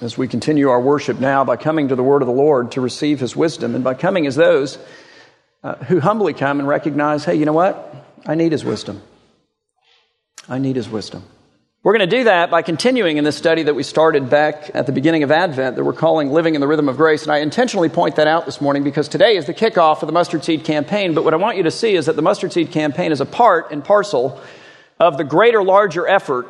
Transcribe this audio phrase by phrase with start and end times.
[0.00, 2.80] as we continue our worship now by coming to the word of the Lord to
[2.80, 4.78] receive his wisdom and by coming as those
[5.64, 7.94] uh, who humbly come and recognize, hey, you know what?
[8.26, 9.00] I need his wisdom.
[10.48, 11.24] I need his wisdom.
[11.82, 14.86] We're going to do that by continuing in this study that we started back at
[14.86, 17.22] the beginning of Advent that we're calling Living in the Rhythm of Grace.
[17.22, 20.12] And I intentionally point that out this morning because today is the kickoff of the
[20.12, 21.14] Mustard Seed campaign.
[21.14, 23.26] But what I want you to see is that the Mustard Seed campaign is a
[23.26, 24.40] part and parcel
[24.98, 26.48] of the greater, larger effort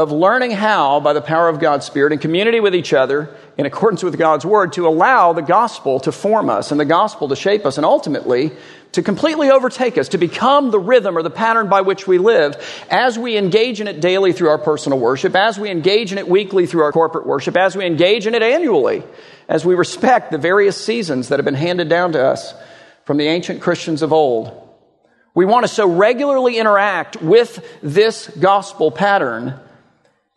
[0.00, 3.28] of learning how, by the power of God's Spirit, in community with each other,
[3.58, 7.28] in accordance with God's Word, to allow the gospel to form us and the gospel
[7.28, 8.50] to shape us, and ultimately
[8.92, 12.56] to completely overtake us, to become the rhythm or the pattern by which we live
[12.90, 16.26] as we engage in it daily through our personal worship, as we engage in it
[16.26, 19.02] weekly through our corporate worship, as we engage in it annually,
[19.50, 22.54] as we respect the various seasons that have been handed down to us
[23.04, 24.56] from the ancient Christians of old.
[25.34, 29.60] We want to so regularly interact with this gospel pattern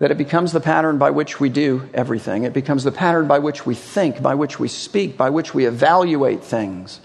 [0.03, 2.43] that it becomes the pattern by which we do everything.
[2.43, 5.65] It becomes the pattern by which we think, by which we speak, by which we
[5.65, 6.99] evaluate things.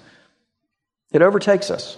[1.12, 1.96] It overtakes us.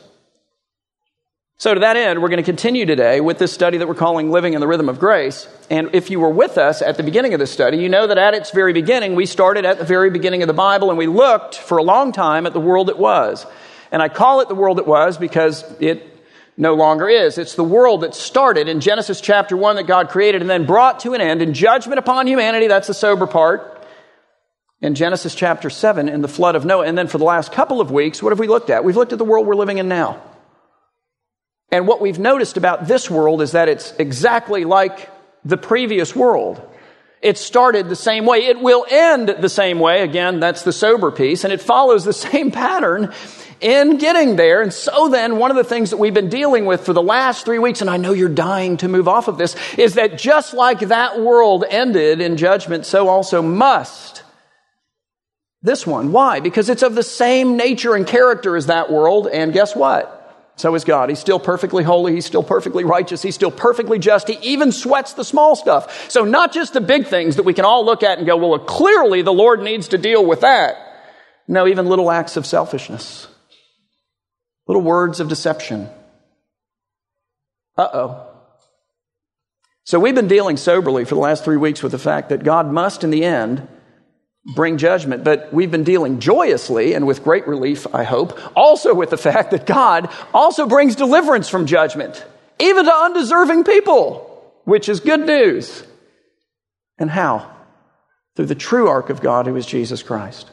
[1.56, 4.30] So, to that end, we're going to continue today with this study that we're calling
[4.30, 5.48] Living in the Rhythm of Grace.
[5.70, 8.18] And if you were with us at the beginning of this study, you know that
[8.18, 11.06] at its very beginning, we started at the very beginning of the Bible and we
[11.06, 13.46] looked for a long time at the world it was.
[13.90, 16.09] And I call it the world it was because it
[16.60, 17.38] no longer is.
[17.38, 21.00] It's the world that started in Genesis chapter 1 that God created and then brought
[21.00, 22.66] to an end in judgment upon humanity.
[22.66, 23.78] That's the sober part.
[24.82, 26.84] In Genesis chapter 7 in the flood of Noah.
[26.84, 28.84] And then for the last couple of weeks, what have we looked at?
[28.84, 30.22] We've looked at the world we're living in now.
[31.72, 35.10] And what we've noticed about this world is that it's exactly like
[35.44, 36.60] the previous world.
[37.20, 38.46] It started the same way.
[38.46, 40.02] It will end the same way.
[40.02, 41.44] Again, that's the sober piece.
[41.44, 43.12] And it follows the same pattern
[43.60, 44.62] in getting there.
[44.62, 47.44] And so then, one of the things that we've been dealing with for the last
[47.44, 50.54] three weeks, and I know you're dying to move off of this, is that just
[50.54, 54.22] like that world ended in judgment, so also must
[55.62, 56.12] this one.
[56.12, 56.40] Why?
[56.40, 60.19] Because it's of the same nature and character as that world, and guess what?
[60.60, 61.08] So is God.
[61.08, 62.12] He's still perfectly holy.
[62.12, 63.22] He's still perfectly righteous.
[63.22, 64.28] He's still perfectly just.
[64.28, 66.10] He even sweats the small stuff.
[66.10, 68.58] So not just the big things that we can all look at and go, well,
[68.58, 70.76] clearly the Lord needs to deal with that.
[71.48, 73.26] No, even little acts of selfishness
[74.70, 75.88] little words of deception.
[77.76, 78.26] Uh oh.
[79.82, 82.70] So we've been dealing soberly for the last three weeks with the fact that God
[82.70, 83.66] must, in the end,
[84.44, 89.10] bring judgment, but we've been dealing joyously and with great relief, I hope, also with
[89.10, 92.24] the fact that God also brings deliverance from judgment,
[92.58, 95.82] even to undeserving people, which is good news.
[96.98, 97.54] And how?
[98.36, 100.50] Through the true ark of God, who is Jesus Christ.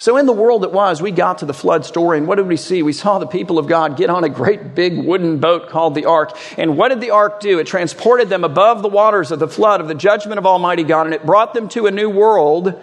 [0.00, 2.46] So, in the world that was, we got to the flood story, and what did
[2.46, 2.84] we see?
[2.84, 6.04] We saw the people of God get on a great big wooden boat called the
[6.04, 6.38] ark.
[6.56, 7.58] And what did the ark do?
[7.58, 11.06] It transported them above the waters of the flood, of the judgment of Almighty God,
[11.06, 12.80] and it brought them to a new world.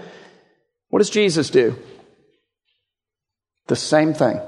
[0.89, 1.77] What does Jesus do?
[3.67, 4.41] The same thing.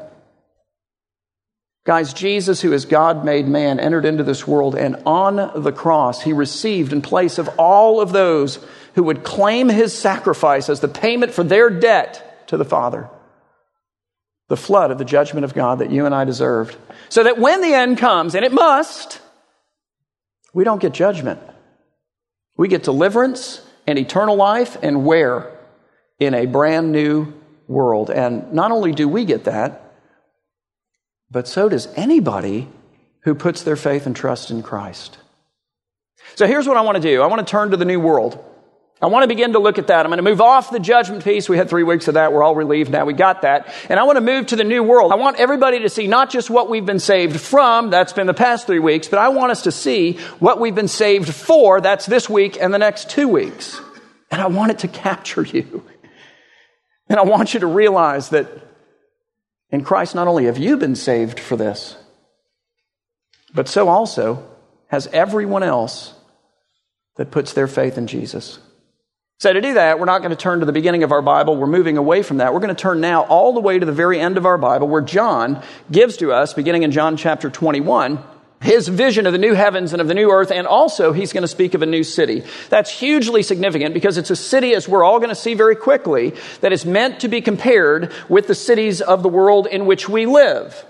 [1.85, 6.21] Guys, Jesus, who is God made man, entered into this world, and on the cross,
[6.21, 8.59] he received in place of all of those
[8.95, 13.09] who would claim his sacrifice as the payment for their debt to the Father.
[14.49, 16.77] The flood of the judgment of God that you and I deserved.
[17.09, 19.19] So that when the end comes, and it must,
[20.53, 21.41] we don't get judgment.
[22.55, 25.51] We get deliverance and eternal life, and where?
[26.19, 27.33] In a brand new
[27.67, 28.09] world.
[28.09, 29.93] And not only do we get that,
[31.29, 32.69] but so does anybody
[33.27, 35.17] who puts their faith and trust in Christ.
[36.35, 38.43] So here's what I want to do I want to turn to the new world.
[38.99, 40.05] I want to begin to look at that.
[40.05, 41.47] I'm going to move off the judgment piece.
[41.47, 42.33] We had three weeks of that.
[42.33, 43.05] We're all relieved now.
[43.05, 43.71] We got that.
[43.89, 45.11] And I want to move to the new world.
[45.11, 47.91] I want everybody to see not just what we've been saved from.
[47.91, 50.87] That's been the past three weeks, but I want us to see what we've been
[50.87, 51.79] saved for.
[51.79, 53.79] That's this week and the next two weeks.
[54.31, 55.83] And I want it to capture you.
[57.07, 58.49] And I want you to realize that
[59.69, 61.97] in Christ, not only have you been saved for this,
[63.53, 64.43] but so also
[64.87, 66.15] has everyone else
[67.17, 68.59] that puts their faith in Jesus.
[69.39, 71.55] So, to do that, we're not going to turn to the beginning of our Bible.
[71.55, 72.55] We're moving away from that.
[72.55, 74.87] We're going to turn now all the way to the very end of our Bible,
[74.87, 75.61] where John
[75.91, 78.17] gives to us, beginning in John chapter 21,
[78.61, 81.43] his vision of the new heavens and of the new earth, and also he's going
[81.43, 82.43] to speak of a new city.
[82.69, 86.33] That's hugely significant because it's a city, as we're all going to see very quickly,
[86.61, 90.25] that is meant to be compared with the cities of the world in which we
[90.25, 90.83] live.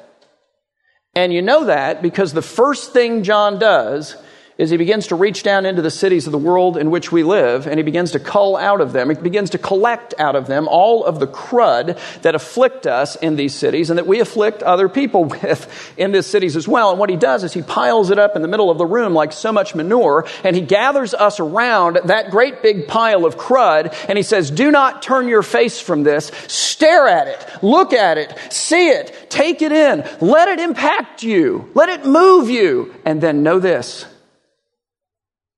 [1.14, 4.16] And you know that because the first thing John does
[4.57, 7.24] is he begins to reach down into the cities of the world in which we
[7.24, 10.48] live and he begins to cull out of them, he begins to collect out of
[10.48, 14.63] them all of the crud that afflict us in these cities and that we afflict
[14.63, 16.89] other people with in these cities as well.
[16.89, 19.13] And what he does is he piles it up in the middle of the room
[19.13, 23.94] like so much manure and he gathers us around that great big pile of crud
[24.09, 26.31] and he says, Do not turn your face from this.
[26.48, 27.63] Stare at it.
[27.63, 28.36] Look at it.
[28.51, 29.27] See it.
[29.30, 30.04] Take it in.
[30.19, 31.69] Let it impact you.
[31.75, 32.95] Let it move you.
[33.06, 34.06] And then know this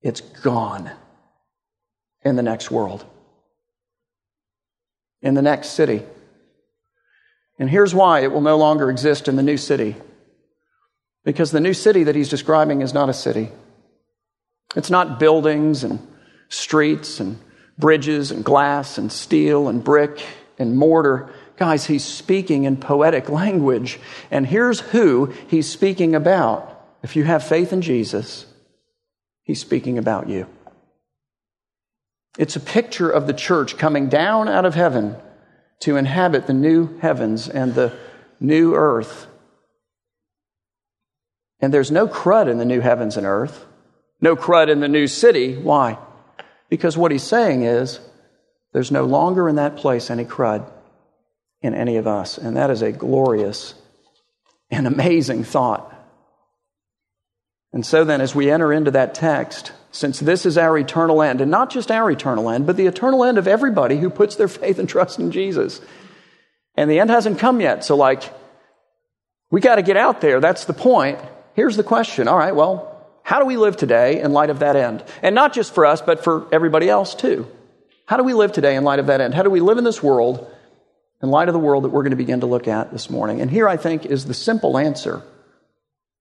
[0.01, 0.89] it's gone
[2.23, 3.05] in the next world,
[5.21, 6.03] in the next city.
[7.57, 9.95] And here's why it will no longer exist in the new city.
[11.25, 13.49] Because the new city that he's describing is not a city.
[14.75, 15.99] It's not buildings and
[16.47, 17.37] streets and
[17.77, 20.23] bridges and glass and steel and brick
[20.57, 21.33] and mortar.
[21.57, 23.99] Guys, he's speaking in poetic language.
[24.31, 26.75] And here's who he's speaking about.
[27.03, 28.45] If you have faith in Jesus,
[29.49, 30.45] He's speaking about you.
[32.37, 35.15] It's a picture of the church coming down out of heaven
[35.79, 37.91] to inhabit the new heavens and the
[38.39, 39.25] new earth.
[41.59, 43.65] And there's no crud in the new heavens and earth,
[44.21, 45.55] no crud in the new city.
[45.55, 45.97] Why?
[46.69, 47.99] Because what he's saying is
[48.71, 50.63] there's no longer in that place any crud
[51.63, 52.37] in any of us.
[52.37, 53.73] And that is a glorious
[54.69, 55.91] and amazing thought.
[57.71, 61.42] And so then, as we enter into that text, since this is our eternal end,
[61.42, 64.48] and not just our eternal end, but the eternal end of everybody who puts their
[64.48, 65.81] faith and trust in Jesus.
[66.75, 67.83] And the end hasn't come yet.
[67.83, 68.24] So, like,
[69.51, 70.39] we got to get out there.
[70.39, 71.19] That's the point.
[71.56, 72.27] Here's the question.
[72.27, 72.89] All right, well,
[73.24, 75.04] how do we live today in light of that end?
[75.21, 77.48] And not just for us, but for everybody else too.
[78.06, 79.36] How do we live today in light of that end?
[79.36, 80.50] How do we live in this world
[81.21, 83.42] in light of the world that we're going to begin to look at this morning?
[83.42, 85.21] And here I think is the simple answer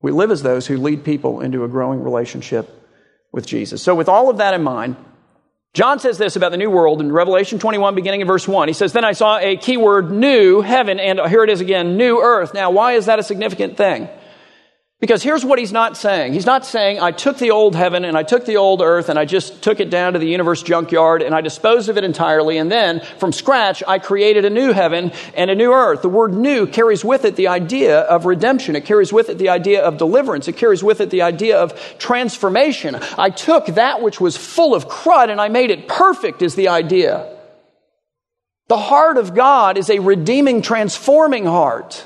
[0.00, 2.70] we live as those who lead people into a growing relationship
[3.32, 3.82] with Jesus.
[3.82, 4.96] So, with all of that in mind,
[5.74, 8.68] John says this about the new world in Revelation 21, beginning in verse 1.
[8.68, 12.20] He says, Then I saw a keyword new heaven, and here it is again, new
[12.20, 12.54] earth.
[12.54, 14.08] Now, why is that a significant thing?
[15.00, 16.32] Because here's what he's not saying.
[16.32, 19.16] He's not saying, I took the old heaven and I took the old earth and
[19.16, 22.58] I just took it down to the universe junkyard and I disposed of it entirely.
[22.58, 26.02] And then from scratch, I created a new heaven and a new earth.
[26.02, 28.74] The word new carries with it the idea of redemption.
[28.74, 30.48] It carries with it the idea of deliverance.
[30.48, 32.96] It carries with it the idea of transformation.
[33.16, 36.68] I took that which was full of crud and I made it perfect is the
[36.68, 37.36] idea.
[38.66, 42.04] The heart of God is a redeeming, transforming heart.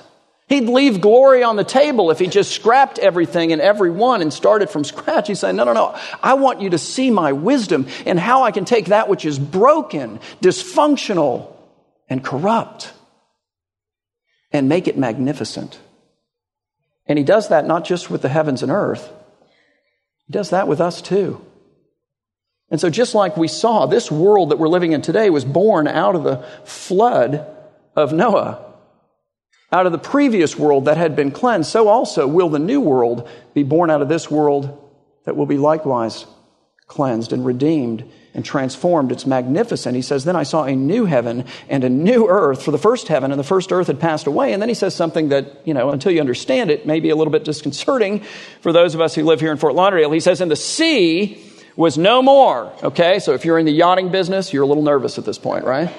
[0.52, 4.68] He'd leave glory on the table if he just scrapped everything and everyone and started
[4.68, 5.28] from scratch.
[5.28, 5.98] He's saying, No, no, no.
[6.22, 9.38] I want you to see my wisdom and how I can take that which is
[9.38, 11.50] broken, dysfunctional,
[12.06, 12.92] and corrupt
[14.52, 15.80] and make it magnificent.
[17.06, 19.10] And he does that not just with the heavens and earth,
[20.26, 21.42] he does that with us too.
[22.68, 25.88] And so, just like we saw, this world that we're living in today was born
[25.88, 27.46] out of the flood
[27.96, 28.71] of Noah
[29.72, 33.28] out of the previous world that had been cleansed, so also will the new world
[33.54, 34.78] be born out of this world
[35.24, 36.26] that will be likewise
[36.86, 38.04] cleansed and redeemed
[38.34, 39.12] and transformed.
[39.12, 39.96] It's magnificent.
[39.96, 43.08] He says, Then I saw a new heaven and a new earth, for the first
[43.08, 44.52] heaven and the first earth had passed away.
[44.52, 47.16] And then he says something that, you know, until you understand it, may be a
[47.16, 48.20] little bit disconcerting
[48.60, 50.10] for those of us who live here in Fort Lauderdale.
[50.10, 51.42] He says, And the sea
[51.76, 52.72] was no more.
[52.82, 55.64] Okay, so if you're in the yachting business, you're a little nervous at this point,
[55.64, 55.90] right?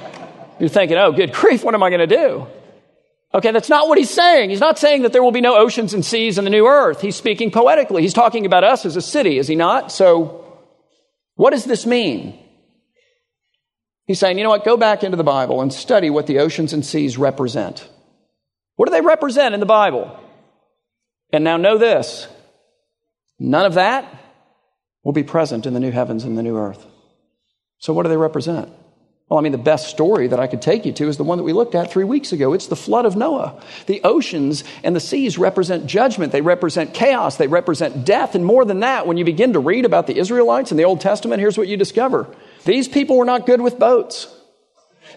[0.60, 2.48] You're thinking, Oh, good grief, what am I going to do?
[3.36, 4.52] Okay, that's not what he's saying.
[4.52, 7.02] He's not saying that there will be no oceans and seas in the new earth.
[7.02, 8.04] He's speaking poetically.
[8.04, 9.92] He's talking about us as a city, is he not?
[9.92, 10.62] So,
[11.36, 12.40] what does this mean?
[14.06, 16.74] He's saying, you know what, go back into the Bible and study what the oceans
[16.74, 17.90] and seas represent.
[18.76, 20.20] What do they represent in the Bible?
[21.32, 22.28] And now know this
[23.40, 24.06] none of that
[25.04, 26.86] will be present in the new heavens and the new earth.
[27.80, 28.70] So, what do they represent?
[29.30, 31.38] Well, I mean, the best story that I could take you to is the one
[31.38, 32.54] that we looked at three weeks ago.
[32.54, 33.62] It's the flood of Noah.
[33.88, 38.36] The oceans and the seas represent judgment, they represent chaos, they represent death.
[38.36, 41.02] And more than that, when you begin to read about the Israelites in the Old
[41.02, 42.28] Testament, here's what you discover
[42.66, 44.28] these people were not good with boats.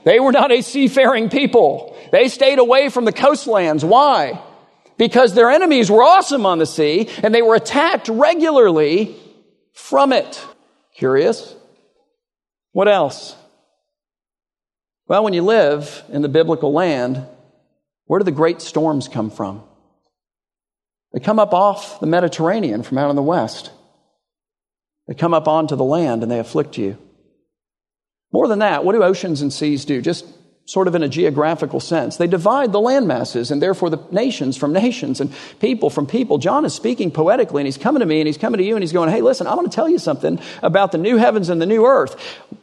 [0.05, 1.97] They were not a seafaring people.
[2.13, 3.85] They stayed away from the coastlands.
[3.85, 4.41] Why?
[4.99, 9.17] Because their enemies were awesome on the sea and they were attacked regularly
[9.73, 10.43] from it.
[10.95, 11.55] Curious?
[12.73, 13.35] What else?
[15.09, 17.25] Well, when you live in the biblical land,
[18.07, 19.63] where do the great storms come from?
[21.13, 23.71] They come up off the Mediterranean from out in the west.
[25.07, 26.99] They come up onto the land and they afflict you.
[28.33, 30.03] More than that, what do oceans and seas do?
[30.03, 30.27] Just
[30.67, 32.17] sort of in a geographical sense.
[32.17, 36.39] They divide the land masses and therefore the nations from nations and people from people.
[36.39, 38.83] John is speaking poetically and he's coming to me and he's coming to you and
[38.83, 41.63] he's going, Hey, listen, I want to tell you something about the new heavens and
[41.63, 42.17] the new earth.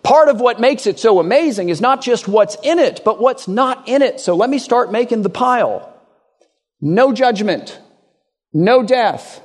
[0.03, 3.47] Part of what makes it so amazing is not just what's in it, but what's
[3.47, 4.19] not in it.
[4.19, 5.89] So let me start making the pile.
[6.81, 7.79] No judgment,
[8.51, 9.39] no death,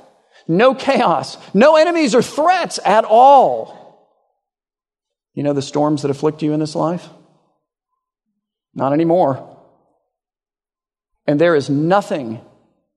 [0.49, 3.79] no chaos, no enemies or threats at all.
[5.33, 7.07] You know the storms that afflict you in this life?
[8.73, 9.57] Not anymore.
[11.25, 12.41] And there is nothing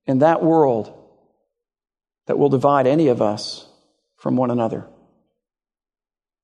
[0.06, 0.98] in that world
[2.26, 3.66] that will divide any of us
[4.16, 4.86] from one another.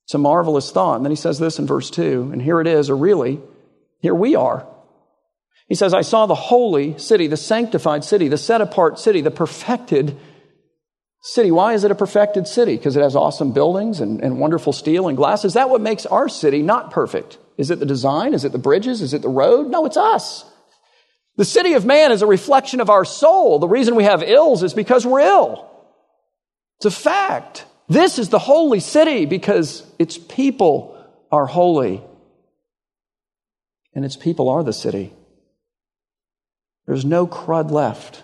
[0.04, 0.96] It's a marvelous thought.
[0.96, 3.40] And then he says this in verse 2, and here it is, or really,
[4.00, 4.66] here we are.
[5.68, 9.30] He says, I saw the holy city, the sanctified city, the set apart city, the
[9.30, 10.18] perfected
[11.20, 11.50] city.
[11.50, 12.76] Why is it a perfected city?
[12.76, 15.44] Because it has awesome buildings and, and wonderful steel and glass.
[15.44, 17.38] Is that what makes our city not perfect?
[17.58, 18.32] Is it the design?
[18.32, 19.02] Is it the bridges?
[19.02, 19.68] Is it the road?
[19.68, 20.44] No, it's us.
[21.36, 23.58] The city of man is a reflection of our soul.
[23.58, 25.68] The reason we have ills is because we're ill.
[26.78, 27.66] It's a fact.
[27.88, 30.96] This is the holy city because its people
[31.32, 32.02] are holy.
[33.94, 35.12] And its people are the city.
[36.86, 38.22] There's no crud left.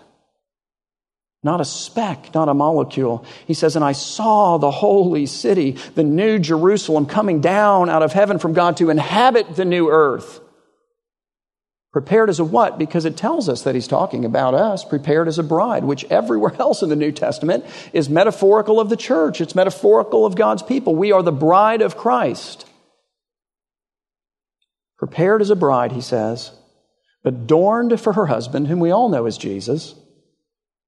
[1.45, 3.23] Not a speck, not a molecule.
[3.45, 8.13] He says, And I saw the holy city, the new Jerusalem, coming down out of
[8.13, 10.39] heaven from God to inhabit the new earth.
[11.93, 12.79] Prepared as a what?
[12.79, 16.55] Because it tells us that he's talking about us, prepared as a bride, which everywhere
[16.59, 19.39] else in the New Testament is metaphorical of the church.
[19.39, 20.95] It's metaphorical of God's people.
[20.95, 22.67] We are the bride of Christ.
[24.97, 26.53] Prepared as a bride, he says,
[27.23, 29.93] adorned for her husband, whom we all know as Jesus.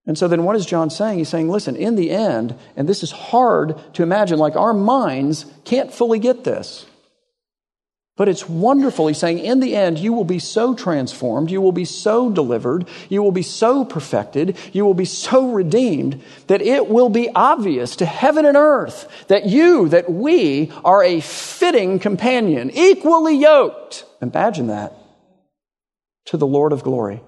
[0.07, 1.19] And so then what is John saying?
[1.19, 5.45] He's saying, listen, in the end, and this is hard to imagine, like our minds
[5.65, 6.85] can't fully get this.
[8.15, 9.07] But it's wonderful.
[9.07, 12.87] He's saying, in the end, you will be so transformed, you will be so delivered,
[13.09, 17.97] you will be so perfected, you will be so redeemed that it will be obvious
[17.97, 24.05] to heaven and earth that you, that we are a fitting companion, equally yoked.
[24.21, 24.93] Imagine that.
[26.27, 27.21] To the Lord of glory.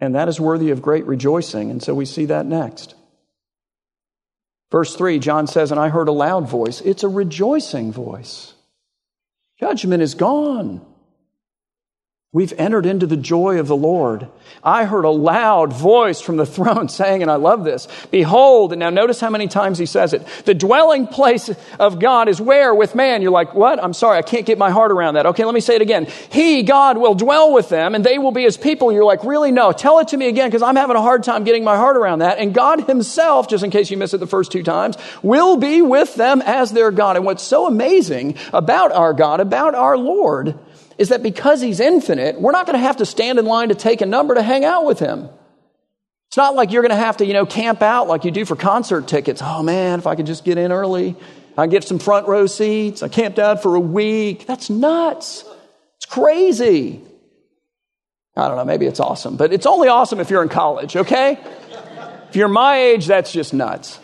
[0.00, 1.70] And that is worthy of great rejoicing.
[1.70, 2.94] And so we see that next.
[4.70, 6.80] Verse 3, John says, And I heard a loud voice.
[6.80, 8.54] It's a rejoicing voice.
[9.58, 10.84] Judgment is gone.
[12.30, 14.28] We've entered into the joy of the Lord.
[14.62, 18.80] I heard a loud voice from the throne saying, and I love this, Behold, and
[18.80, 20.26] now notice how many times he says it.
[20.44, 23.22] The dwelling place of God is where with man?
[23.22, 23.82] You're like, what?
[23.82, 25.24] I'm sorry, I can't get my heart around that.
[25.24, 26.06] Okay, let me say it again.
[26.30, 28.92] He, God, will dwell with them and they will be his people.
[28.92, 29.50] You're like, really?
[29.50, 29.72] No.
[29.72, 32.18] Tell it to me again because I'm having a hard time getting my heart around
[32.18, 32.36] that.
[32.36, 35.80] And God himself, just in case you miss it the first two times, will be
[35.80, 37.16] with them as their God.
[37.16, 40.58] And what's so amazing about our God, about our Lord,
[40.98, 43.74] is that because he's infinite, we're not going to have to stand in line to
[43.74, 45.28] take a number to hang out with him.
[46.28, 48.44] It's not like you're going to have to, you know, camp out like you do
[48.44, 49.40] for concert tickets.
[49.42, 51.16] Oh man, if I could just get in early,
[51.56, 53.02] I can get some front row seats.
[53.02, 54.46] I camped out for a week.
[54.46, 55.44] That's nuts.
[55.96, 57.00] It's crazy.
[58.36, 61.40] I don't know, maybe it's awesome, but it's only awesome if you're in college, okay?
[62.28, 63.98] If you're my age, that's just nuts.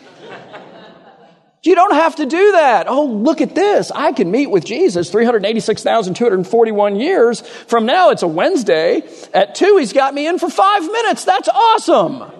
[1.65, 2.85] You don't have to do that.
[2.87, 3.89] Oh, look at this.
[3.89, 8.11] I can meet with Jesus 386,241 years from now.
[8.11, 9.01] It's a Wednesday.
[9.33, 11.25] At two, he's got me in for five minutes.
[11.25, 12.31] That's awesome.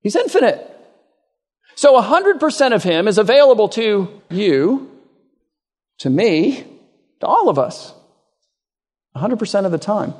[0.00, 0.64] He's infinite.
[1.74, 4.90] So 100% of him is available to you,
[5.98, 6.64] to me,
[7.18, 7.92] to all of us.
[9.16, 10.14] 100% of the time.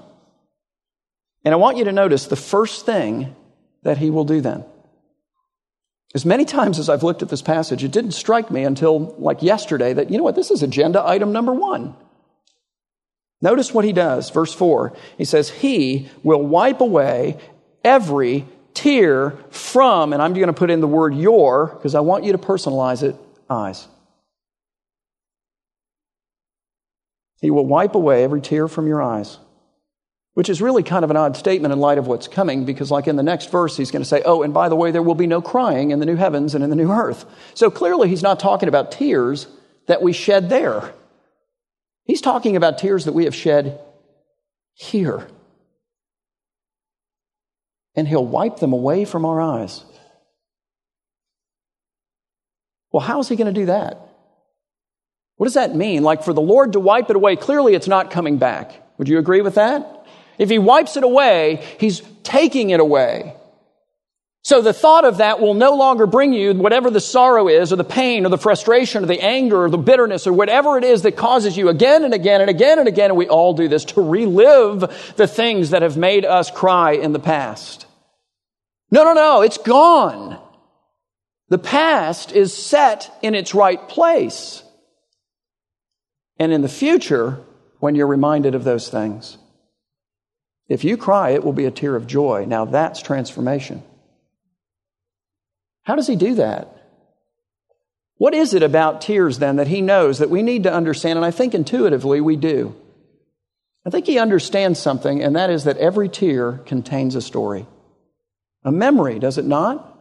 [1.45, 3.37] And I want you to notice the first thing
[3.85, 4.65] that he will do then.
[6.15, 9.43] As many times as I've looked at this passage, it didn't strike me until like
[9.43, 11.95] yesterday that, you know what, this is agenda item number one.
[13.41, 14.29] Notice what he does.
[14.31, 14.93] Verse 4.
[15.17, 17.39] He says, He will wipe away
[17.85, 22.25] every tear from, and I'm going to put in the word your, because I want
[22.25, 23.17] you to personalize it,
[23.49, 23.87] eyes.
[27.41, 29.39] He will wipe away every tear from your eyes.
[30.35, 33.09] Which is really kind of an odd statement in light of what's coming, because, like
[33.09, 35.17] in the next verse, he's going to say, Oh, and by the way, there will
[35.17, 37.25] be no crying in the new heavens and in the new earth.
[37.55, 39.49] So clearly, he's not talking about tears
[39.87, 40.95] that we shed there.
[42.05, 43.81] He's talking about tears that we have shed
[44.75, 45.27] here.
[47.97, 49.85] And he'll wipe them away from our eyes.
[52.93, 53.99] Well, how is he going to do that?
[55.37, 56.03] What does that mean?
[56.03, 58.73] Like for the Lord to wipe it away, clearly it's not coming back.
[58.99, 60.00] Would you agree with that?
[60.41, 63.35] If he wipes it away, he's taking it away.
[64.43, 67.77] So the thought of that will no longer bring you whatever the sorrow is, or
[67.77, 71.03] the pain, or the frustration, or the anger, or the bitterness, or whatever it is
[71.03, 73.85] that causes you again and again and again and again, and we all do this,
[73.85, 74.81] to relive
[75.17, 77.85] the things that have made us cry in the past.
[78.91, 80.41] No, no, no, it's gone.
[81.51, 84.63] The past is set in its right place.
[86.39, 87.41] And in the future,
[87.79, 89.37] when you're reminded of those things,
[90.71, 92.47] if you cry, it will be a tear of joy.
[92.47, 93.83] Now that's transformation.
[95.83, 96.77] How does he do that?
[98.17, 101.19] What is it about tears then that he knows that we need to understand?
[101.19, 102.77] And I think intuitively we do.
[103.85, 107.67] I think he understands something, and that is that every tear contains a story,
[108.63, 109.99] a memory, does it not?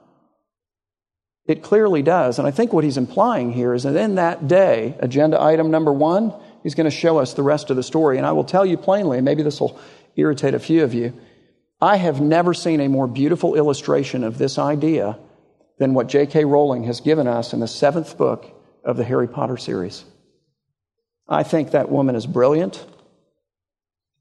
[1.46, 2.38] It clearly does.
[2.38, 5.92] And I think what he's implying here is that in that day, agenda item number
[5.92, 8.18] one, he's going to show us the rest of the story.
[8.18, 9.80] And I will tell you plainly, maybe this will
[10.20, 11.14] irritate a few of you,
[11.82, 15.18] I have never seen a more beautiful illustration of this idea
[15.78, 16.46] than what J.K.
[16.46, 18.46] Rowling has given us in the seventh book
[18.84, 20.04] of the Harry Potter series.
[21.28, 22.86] I think that woman is brilliant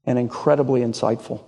[0.05, 1.43] and incredibly insightful.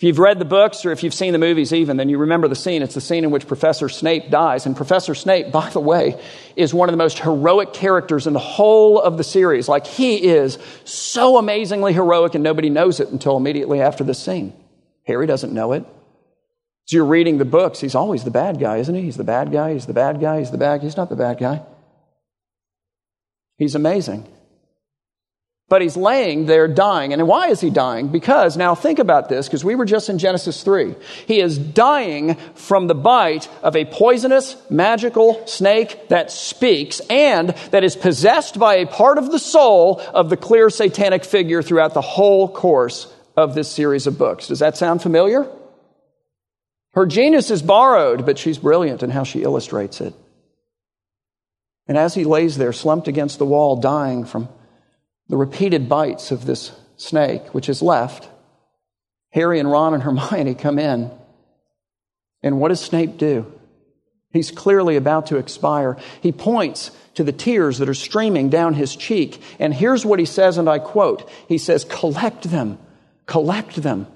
[0.00, 2.48] If you've read the books or if you've seen the movies even, then you remember
[2.48, 2.80] the scene.
[2.80, 4.64] It's the scene in which Professor Snape dies.
[4.64, 6.18] And Professor Snape, by the way,
[6.56, 9.68] is one of the most heroic characters in the whole of the series.
[9.68, 14.54] Like, he is so amazingly heroic and nobody knows it until immediately after the scene.
[15.06, 15.84] Harry doesn't know it.
[16.86, 19.02] So you're reading the books, he's always the bad guy, isn't he?
[19.02, 20.84] He's the bad guy, he's the bad guy, he's the bad guy.
[20.86, 21.60] He's not the bad guy.
[23.58, 24.26] He's amazing.
[25.70, 27.12] But he's laying there dying.
[27.12, 28.08] And why is he dying?
[28.08, 30.96] Because, now think about this, because we were just in Genesis 3.
[31.26, 37.84] He is dying from the bite of a poisonous, magical snake that speaks and that
[37.84, 42.00] is possessed by a part of the soul of the clear satanic figure throughout the
[42.00, 44.48] whole course of this series of books.
[44.48, 45.46] Does that sound familiar?
[46.94, 50.14] Her genius is borrowed, but she's brilliant in how she illustrates it.
[51.86, 54.48] And as he lays there, slumped against the wall, dying from
[55.30, 58.28] the repeated bites of this snake, which is left,
[59.30, 61.10] Harry and Ron and Hermione come in.
[62.42, 63.50] And what does Snape do?
[64.32, 65.96] He's clearly about to expire.
[66.20, 69.40] He points to the tears that are streaming down his cheek.
[69.58, 72.78] And here's what he says, and I quote He says, Collect them,
[73.26, 74.08] collect them.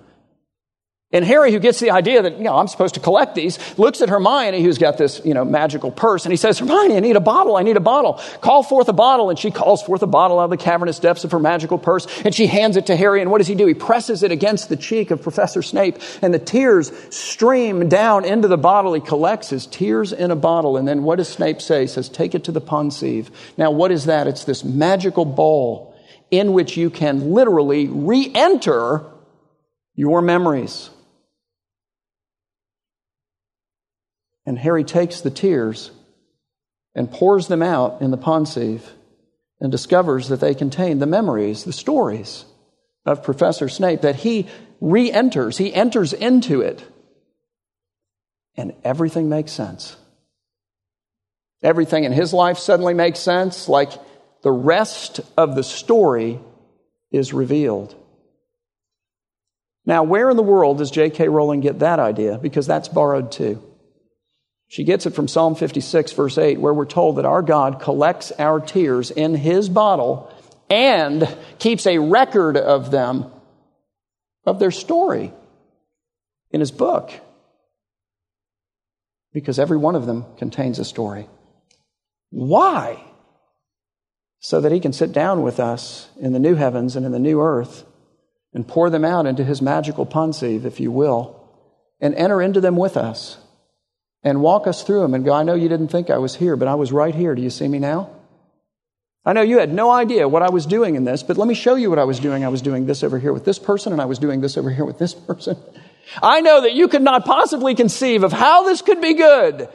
[1.14, 4.02] And Harry, who gets the idea that, you know, I'm supposed to collect these, looks
[4.02, 7.14] at Hermione, who's got this, you know, magical purse, and he says, Hermione, I need
[7.14, 8.20] a bottle, I need a bottle.
[8.40, 9.30] Call forth a bottle.
[9.30, 12.08] And she calls forth a bottle out of the cavernous depths of her magical purse,
[12.24, 13.20] and she hands it to Harry.
[13.20, 13.64] And what does he do?
[13.66, 18.48] He presses it against the cheek of Professor Snape, and the tears stream down into
[18.48, 18.92] the bottle.
[18.92, 20.76] He collects his tears in a bottle.
[20.76, 21.82] And then what does Snape say?
[21.82, 23.30] He says, Take it to the Pensieve.
[23.56, 24.26] Now, what is that?
[24.26, 25.94] It's this magical bowl
[26.32, 29.04] in which you can literally re enter
[29.94, 30.90] your memories.
[34.46, 35.90] And Harry takes the tears
[36.94, 38.90] and pours them out in the Pensieve
[39.60, 42.44] and discovers that they contain the memories, the stories
[43.06, 44.46] of Professor Snape, that he
[44.80, 46.84] re enters, he enters into it,
[48.56, 49.96] and everything makes sense.
[51.62, 53.92] Everything in his life suddenly makes sense, like
[54.42, 56.38] the rest of the story
[57.10, 57.94] is revealed.
[59.86, 61.28] Now, where in the world does J.K.
[61.28, 62.38] Rowling get that idea?
[62.38, 63.62] Because that's borrowed too.
[64.68, 68.32] She gets it from Psalm 56, verse 8, where we're told that our God collects
[68.38, 70.32] our tears in his bottle
[70.70, 73.30] and keeps a record of them,
[74.44, 75.32] of their story,
[76.50, 77.12] in his book.
[79.32, 81.28] Because every one of them contains a story.
[82.30, 83.02] Why?
[84.40, 87.18] So that he can sit down with us in the new heavens and in the
[87.18, 87.84] new earth
[88.52, 91.40] and pour them out into his magical Pensieve, if you will,
[92.00, 93.38] and enter into them with us
[94.24, 96.56] and walk us through them and go, I know you didn't think I was here,
[96.56, 97.34] but I was right here.
[97.34, 98.10] Do you see me now?
[99.26, 101.54] I know you had no idea what I was doing in this, but let me
[101.54, 102.44] show you what I was doing.
[102.44, 104.70] I was doing this over here with this person, and I was doing this over
[104.70, 105.56] here with this person.
[106.22, 109.68] I know that you could not possibly conceive of how this could be good.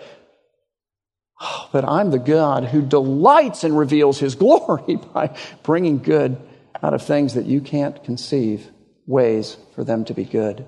[1.42, 6.38] Oh, but I'm the God who delights and reveals his glory by bringing good
[6.82, 8.68] out of things that you can't conceive
[9.08, 10.66] ways for them to be good.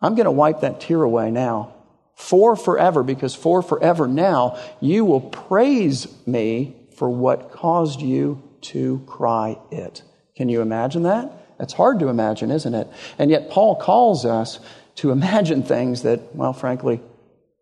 [0.00, 1.75] I'm going to wipe that tear away now
[2.16, 9.02] for forever, because for forever now you will praise me for what caused you to
[9.06, 10.02] cry it.
[10.34, 11.30] Can you imagine that?
[11.58, 12.88] That's hard to imagine, isn't it?
[13.18, 14.58] And yet Paul calls us
[14.96, 17.00] to imagine things that, well, frankly,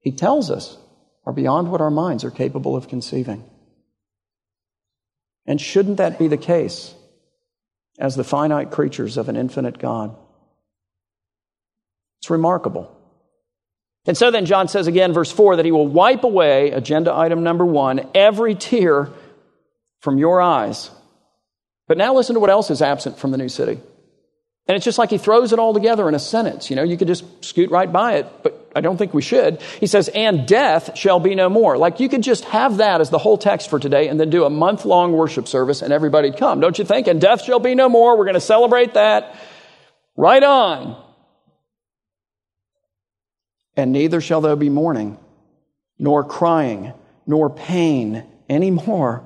[0.00, 0.78] he tells us
[1.26, 3.44] are beyond what our minds are capable of conceiving.
[5.46, 6.94] And shouldn't that be the case
[7.98, 10.16] as the finite creatures of an infinite God?
[12.20, 12.94] It's remarkable
[14.06, 17.42] And so then John says again, verse 4, that he will wipe away, agenda item
[17.42, 19.08] number one, every tear
[20.00, 20.90] from your eyes.
[21.88, 23.80] But now listen to what else is absent from the new city.
[24.66, 26.70] And it's just like he throws it all together in a sentence.
[26.70, 29.60] You know, you could just scoot right by it, but I don't think we should.
[29.60, 31.76] He says, and death shall be no more.
[31.76, 34.44] Like you could just have that as the whole text for today and then do
[34.44, 36.60] a month long worship service and everybody'd come.
[36.60, 37.08] Don't you think?
[37.08, 38.16] And death shall be no more.
[38.16, 39.36] We're going to celebrate that.
[40.16, 41.03] Right on.
[43.76, 45.18] And neither shall there be mourning,
[45.98, 46.92] nor crying,
[47.26, 49.24] nor pain any more,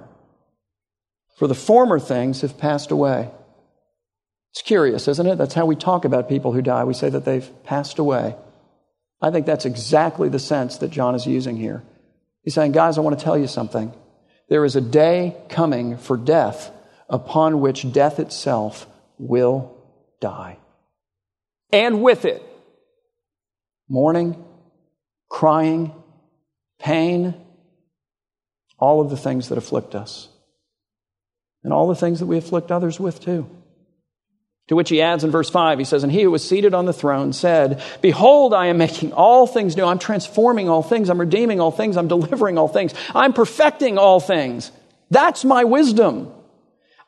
[1.37, 3.31] for the former things have passed away.
[4.53, 5.37] It's curious, isn't it?
[5.37, 6.85] That's how we talk about people who die.
[6.85, 8.35] We say that they've passed away.
[9.21, 11.83] I think that's exactly the sense that John is using here.
[12.43, 13.93] He's saying, guys, I want to tell you something.
[14.49, 16.71] There is a day coming for death
[17.09, 18.87] upon which death itself
[19.19, 19.77] will
[20.21, 20.59] die.
[21.71, 22.43] And with it,
[23.89, 24.45] mourning,
[25.29, 25.93] crying,
[26.79, 27.35] pain,
[28.79, 30.29] all of the things that afflict us,
[31.65, 33.49] and all the things that we afflict others with too.
[34.69, 36.85] To which he adds in verse 5, he says, And he who was seated on
[36.85, 39.85] the throne said, Behold, I am making all things new.
[39.85, 41.09] I'm transforming all things.
[41.09, 41.97] I'm redeeming all things.
[41.97, 42.93] I'm delivering all things.
[43.15, 44.71] I'm perfecting all things.
[45.11, 46.31] That's my wisdom.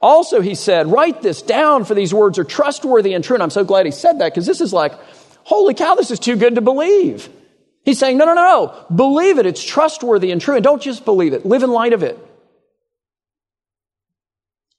[0.01, 3.37] Also, he said, Write this down, for these words are trustworthy and true.
[3.37, 4.93] And I'm so glad he said that because this is like,
[5.45, 7.29] holy cow, this is too good to believe.
[7.85, 8.87] He's saying, No, no, no, no.
[8.95, 9.47] Believe it.
[9.47, 10.55] It's trustworthy and true.
[10.55, 12.19] And don't just believe it, live in light of it.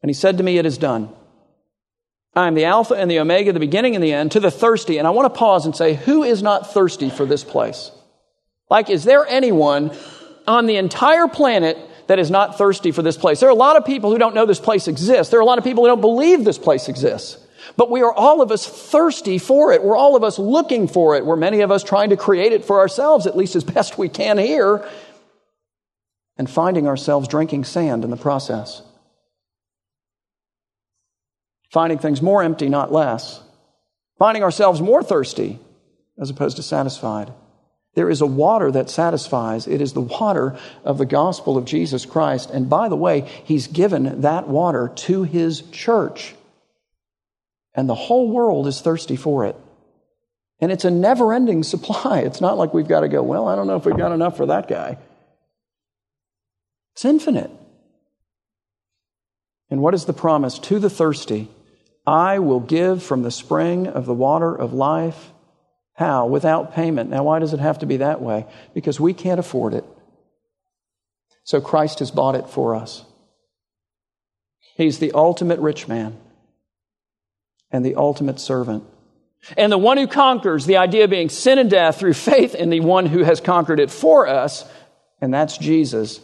[0.01, 1.13] And he said to me, It is done.
[2.33, 4.97] I am the Alpha and the Omega, the beginning and the end, to the thirsty.
[4.97, 7.91] And I want to pause and say, who is not thirsty for this place?
[8.69, 9.91] Like, is there anyone
[10.47, 13.41] on the entire planet that is not thirsty for this place?
[13.41, 15.29] There are a lot of people who don't know this place exists.
[15.29, 17.37] There are a lot of people who don't believe this place exists.
[17.77, 19.83] But we are all of us thirsty for it.
[19.83, 21.25] We're all of us looking for it.
[21.25, 24.09] We're many of us trying to create it for ourselves, at least as best we
[24.09, 24.87] can here,
[26.37, 28.81] and finding ourselves drinking sand in the process
[31.71, 33.41] finding things more empty, not less,
[34.19, 35.59] finding ourselves more thirsty
[36.19, 37.31] as opposed to satisfied.
[37.93, 39.67] There is a water that satisfies.
[39.67, 42.49] It is the water of the gospel of Jesus Christ.
[42.49, 46.35] And by the way, He's given that water to His church.
[47.73, 49.55] And the whole world is thirsty for it.
[50.59, 52.19] And it's a never ending supply.
[52.25, 54.37] It's not like we've got to go, well, I don't know if we've got enough
[54.37, 54.97] for that guy.
[56.93, 57.51] It's infinite.
[59.69, 61.49] And what is the promise to the thirsty?
[62.05, 65.31] I will give from the spring of the water of life.
[65.93, 66.27] How?
[66.27, 67.09] Without payment.
[67.09, 68.45] Now, why does it have to be that way?
[68.73, 69.85] Because we can't afford it.
[71.43, 73.03] So Christ has bought it for us.
[74.75, 76.17] He's the ultimate rich man
[77.71, 78.83] and the ultimate servant.
[79.57, 82.69] And the one who conquers the idea of being sin and death through faith in
[82.69, 84.65] the one who has conquered it for us,
[85.19, 86.19] and that's Jesus,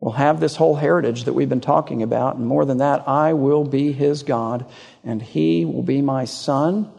[0.00, 2.36] will have this whole heritage that we've been talking about.
[2.36, 4.66] And more than that, I will be his God,
[5.04, 6.90] and he will be my son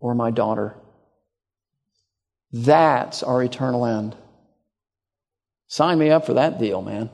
[0.00, 0.74] or my daughter.
[2.50, 4.16] That's our eternal end.
[5.68, 7.08] Sign me up for that deal, man.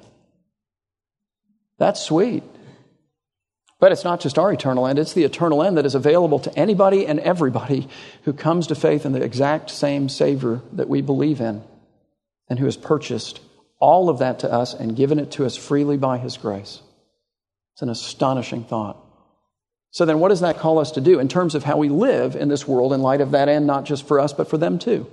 [1.79, 2.43] That's sweet.
[3.81, 6.59] But it's not just our eternal end, it's the eternal end that is available to
[6.59, 7.89] anybody and everybody
[8.25, 11.63] who comes to faith in the exact same Savior that we believe in
[12.49, 13.41] and who has purchased
[13.79, 16.83] all of that to us and given it to us freely by His grace.
[17.75, 18.97] It's an astonishing thought.
[19.91, 22.35] So, then what does that call us to do in terms of how we live
[22.35, 24.79] in this world in light of that end, not just for us, but for them
[24.79, 25.11] too?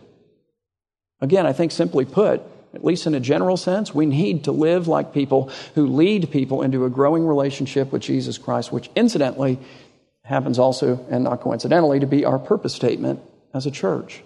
[1.21, 2.41] Again, I think simply put,
[2.75, 6.61] at least in a general sense, we need to live like people who lead people
[6.61, 9.59] into a growing relationship with Jesus Christ, which incidentally
[10.23, 13.21] happens also, and not coincidentally, to be our purpose statement
[13.53, 14.23] as a church.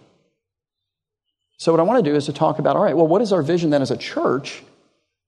[1.57, 3.33] So, what I want to do is to talk about all right, well, what is
[3.33, 4.63] our vision then as a church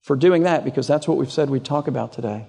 [0.02, 0.64] for doing that?
[0.64, 2.48] Because that's what we've said we'd talk about today.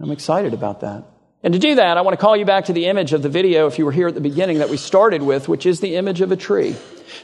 [0.00, 1.04] I'm excited about that.
[1.44, 3.28] And to do that, I want to call you back to the image of the
[3.28, 5.96] video, if you were here at the beginning, that we started with, which is the
[5.96, 6.74] image of a tree.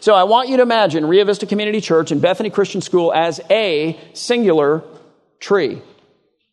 [0.01, 3.41] So I want you to imagine Rio Vista Community Church and Bethany Christian School as
[3.49, 4.85] a singular
[5.41, 5.81] tree.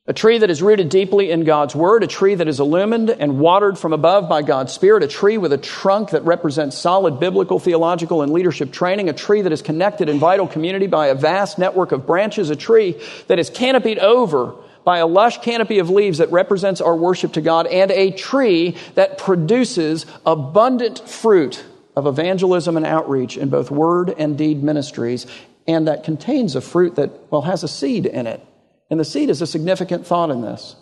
[0.05, 3.37] A tree that is rooted deeply in God's Word, a tree that is illumined and
[3.37, 7.59] watered from above by God's Spirit, a tree with a trunk that represents solid biblical,
[7.59, 11.59] theological, and leadership training, a tree that is connected in vital community by a vast
[11.59, 12.95] network of branches, a tree
[13.27, 14.55] that is canopied over
[14.87, 18.77] by a lush canopy of leaves that represents our worship to God, and a tree
[18.95, 21.61] that produces abundant fruit
[21.97, 25.27] of evangelism and outreach in both word and deed ministries,
[25.67, 28.41] and that contains a fruit that, well, has a seed in it.
[28.89, 30.77] And the seed is a significant thought in this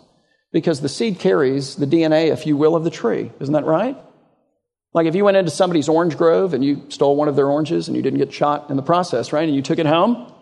[0.52, 3.32] because the seed carries the DNA, if you will, of the tree.
[3.40, 4.00] Isn't that right?
[4.94, 7.88] Like if you went into somebody's orange grove and you stole one of their oranges
[7.88, 9.48] and you didn't get shot in the process, right?
[9.48, 10.32] And you took it home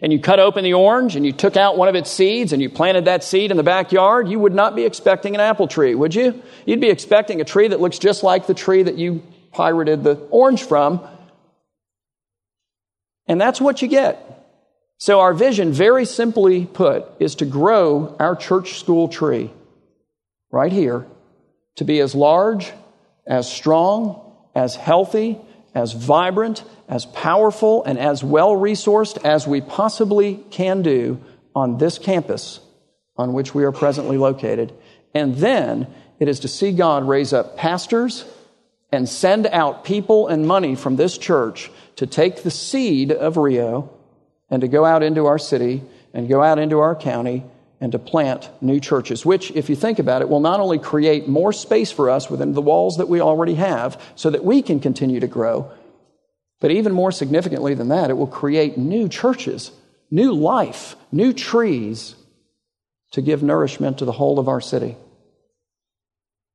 [0.00, 2.62] and you cut open the orange and you took out one of its seeds and
[2.62, 5.94] you planted that seed in the backyard, you would not be expecting an apple tree,
[5.94, 6.40] would you?
[6.66, 10.14] You'd be expecting a tree that looks just like the tree that you pirated the
[10.30, 11.06] orange from.
[13.26, 14.24] And that's what you get.
[15.00, 19.52] So, our vision, very simply put, is to grow our church school tree
[20.50, 21.06] right here
[21.76, 22.72] to be as large
[23.26, 25.38] as strong, as healthy,
[25.78, 31.20] as vibrant, as powerful, and as well resourced as we possibly can do
[31.54, 32.58] on this campus
[33.16, 34.74] on which we are presently located.
[35.14, 35.86] And then
[36.18, 38.24] it is to see God raise up pastors
[38.90, 43.88] and send out people and money from this church to take the seed of Rio
[44.50, 47.44] and to go out into our city and go out into our county
[47.80, 51.28] and to plant new churches, which, if you think about it, will not only create
[51.28, 54.80] more space for us within the walls that we already have so that we can
[54.80, 55.70] continue to grow,
[56.60, 59.70] but even more significantly than that, it will create new churches,
[60.10, 62.16] new life, new trees
[63.12, 64.96] to give nourishment to the whole of our city.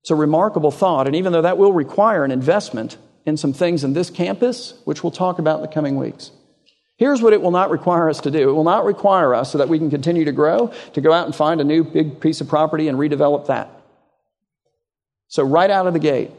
[0.01, 3.85] It's a remarkable thought, and even though that will require an investment in some things
[3.85, 6.31] in this campus, which we'll talk about in the coming weeks,
[6.97, 8.49] Here's what it will not require us to do.
[8.49, 11.25] It will not require us, so that we can continue to grow, to go out
[11.25, 13.69] and find a new big piece of property and redevelop that.
[15.27, 16.31] So, right out of the gate,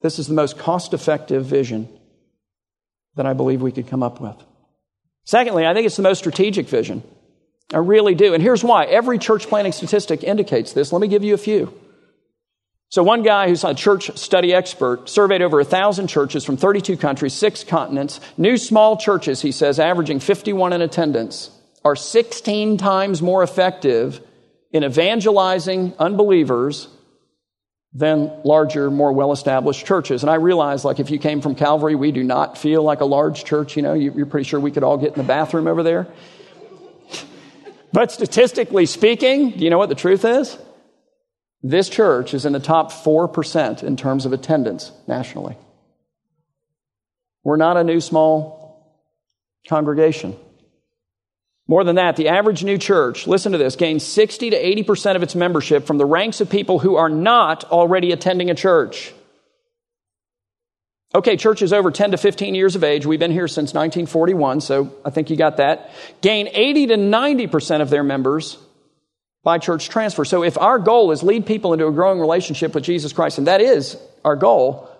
[0.00, 1.88] this is the most cost effective vision
[3.16, 4.36] that I believe we could come up with.
[5.24, 7.02] Secondly, I think it's the most strategic vision.
[7.72, 8.32] I really do.
[8.32, 8.84] And here's why.
[8.84, 10.92] Every church planting statistic indicates this.
[10.92, 11.74] Let me give you a few.
[12.88, 17.34] So, one guy who's a church study expert surveyed over 1,000 churches from 32 countries,
[17.34, 18.20] six continents.
[18.36, 21.50] New small churches, he says, averaging 51 in attendance,
[21.84, 24.20] are 16 times more effective
[24.70, 26.88] in evangelizing unbelievers
[27.92, 30.22] than larger, more well established churches.
[30.22, 33.04] And I realize, like, if you came from Calvary, we do not feel like a
[33.04, 33.76] large church.
[33.76, 36.06] You know, you're pretty sure we could all get in the bathroom over there.
[37.92, 40.56] But statistically speaking, do you know what the truth is?
[41.62, 45.56] This church is in the top 4% in terms of attendance nationally.
[47.42, 48.96] We're not a new small
[49.68, 50.36] congregation.
[51.68, 55.22] More than that, the average new church, listen to this, gains 60 to 80% of
[55.22, 59.12] its membership from the ranks of people who are not already attending a church.
[61.14, 64.94] Okay, churches over 10 to 15 years of age, we've been here since 1941, so
[65.04, 65.90] I think you got that,
[66.20, 68.58] gain 80 to 90% of their members
[69.46, 70.24] by church transfer.
[70.24, 73.46] So if our goal is lead people into a growing relationship with Jesus Christ, and
[73.46, 74.90] that is our goal,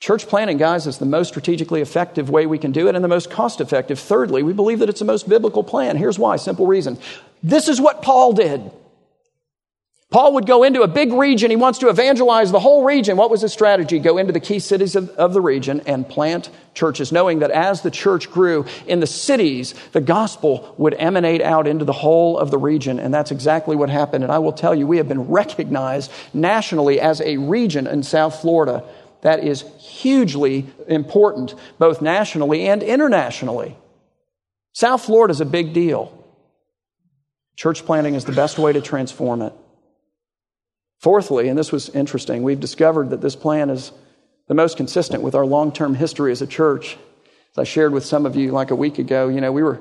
[0.00, 3.08] church planting, guys, is the most strategically effective way we can do it and the
[3.08, 3.98] most cost effective.
[3.98, 5.96] Thirdly, we believe that it's the most biblical plan.
[5.96, 6.98] Here's why simple reason.
[7.42, 8.70] This is what Paul did.
[10.14, 11.50] Paul would go into a big region.
[11.50, 13.16] He wants to evangelize the whole region.
[13.16, 13.98] What was his strategy?
[13.98, 17.82] Go into the key cities of, of, the region and plant churches, knowing that as
[17.82, 22.52] the church grew in the cities, the gospel would emanate out into the whole of
[22.52, 23.00] the region.
[23.00, 24.22] And that's exactly what happened.
[24.22, 28.40] And I will tell you, we have been recognized nationally as a region in South
[28.40, 28.84] Florida
[29.22, 33.76] that is hugely important, both nationally and internationally.
[34.74, 36.16] South Florida is a big deal.
[37.56, 39.52] Church planting is the best way to transform it.
[40.98, 43.92] Fourthly, and this was interesting, we've discovered that this plan is
[44.46, 46.96] the most consistent with our long term history as a church.
[47.52, 49.80] As I shared with some of you like a week ago, you know, we were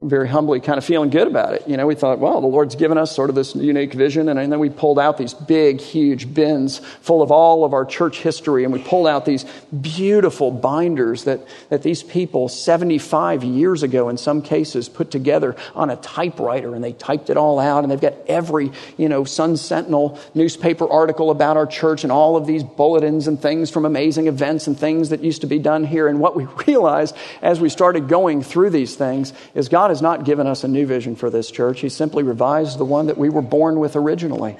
[0.00, 1.66] very humbly kind of feeling good about it.
[1.66, 4.28] You know, we thought, well, the Lord's given us sort of this unique vision.
[4.28, 8.20] And, then we pulled out these big, huge bins full of all of our church
[8.20, 8.62] history.
[8.62, 9.44] And we pulled out these
[9.80, 15.90] beautiful binders that, that these people 75 years ago, in some cases, put together on
[15.90, 16.76] a typewriter.
[16.76, 17.82] And they typed it all out.
[17.82, 22.36] And they've got every, you know, Sun Sentinel newspaper article about our church and all
[22.36, 25.82] of these bulletins and things from amazing events and things that used to be done
[25.82, 26.06] here.
[26.06, 30.02] And what we realized as we started going through these things is God God has
[30.02, 31.80] not given us a new vision for this church.
[31.80, 34.58] He simply revised the one that we were born with originally.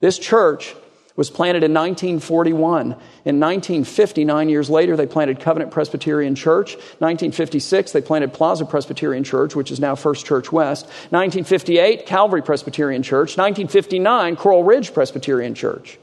[0.00, 0.74] This church
[1.16, 2.82] was planted in 1941.
[3.26, 6.76] In 1959 years later, they planted Covenant Presbyterian Church.
[6.76, 10.86] 1956, they planted Plaza Presbyterian Church, which is now First Church West.
[11.10, 13.36] 1958, Calvary Presbyterian Church.
[13.36, 15.98] 1959, Coral Ridge Presbyterian Church.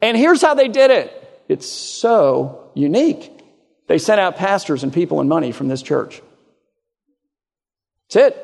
[0.00, 1.42] And here's how they did it.
[1.48, 3.28] It's so unique.
[3.88, 6.22] They sent out pastors and people and money from this church.
[8.14, 8.40] That's it.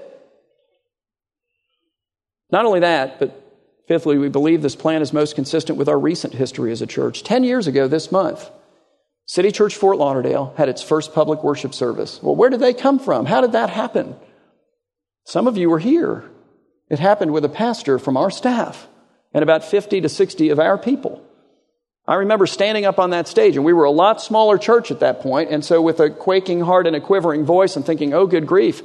[2.51, 3.41] Not only that, but
[3.87, 7.23] fifthly, we believe this plan is most consistent with our recent history as a church.
[7.23, 8.51] Ten years ago this month,
[9.27, 12.21] City Church Fort Lauderdale had its first public worship service.
[12.21, 13.27] Well, where did they come from?
[13.27, 14.17] How did that happen?
[15.25, 16.25] Some of you were here.
[16.89, 18.89] It happened with a pastor from our staff
[19.33, 21.25] and about 50 to 60 of our people.
[22.09, 24.99] I remember standing up on that stage, and we were a lot smaller church at
[24.99, 28.27] that point, and so with a quaking heart and a quivering voice, and thinking, oh,
[28.27, 28.83] good grief,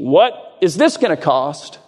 [0.00, 1.78] what is this going to cost?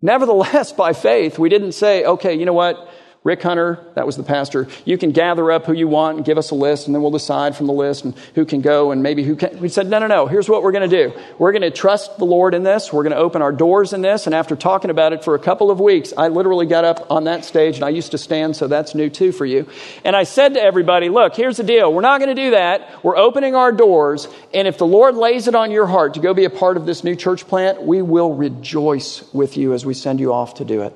[0.00, 2.88] Nevertheless, by faith, we didn't say, okay, you know what?
[3.26, 6.38] Rick Hunter, that was the pastor, you can gather up who you want and give
[6.38, 9.02] us a list, and then we'll decide from the list and who can go and
[9.02, 9.58] maybe who can.
[9.58, 11.12] We said, no, no, no, here's what we're going to do.
[11.36, 12.92] We're going to trust the Lord in this.
[12.92, 14.26] We're going to open our doors in this.
[14.26, 17.24] And after talking about it for a couple of weeks, I literally got up on
[17.24, 19.68] that stage, and I used to stand, so that's new too for you.
[20.04, 21.92] And I said to everybody, look, here's the deal.
[21.92, 23.02] We're not going to do that.
[23.02, 26.32] We're opening our doors, and if the Lord lays it on your heart to go
[26.32, 29.94] be a part of this new church plant, we will rejoice with you as we
[29.94, 30.94] send you off to do it.